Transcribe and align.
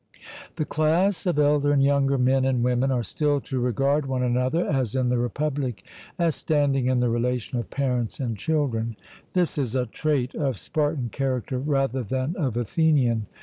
The 0.55 0.65
class 0.65 1.27
of 1.27 1.37
elder 1.37 1.71
and 1.71 1.83
younger 1.83 2.17
men 2.17 2.43
and 2.43 2.63
women 2.63 2.89
are 2.89 3.03
still 3.03 3.39
to 3.41 3.59
regard 3.59 4.07
one 4.07 4.23
another, 4.23 4.67
as 4.67 4.95
in 4.95 5.09
the 5.09 5.19
Republic, 5.19 5.85
as 6.17 6.33
standing 6.35 6.87
in 6.87 7.01
the 7.01 7.09
relation 7.09 7.59
of 7.59 7.69
parents 7.69 8.19
and 8.19 8.35
children. 8.35 8.95
This 9.33 9.59
is 9.59 9.75
a 9.75 9.85
trait 9.85 10.33
of 10.33 10.57
Spartan 10.57 11.09
character 11.09 11.59
rather 11.59 12.01
than 12.01 12.35
of 12.35 12.57
Athenian. 12.57 13.27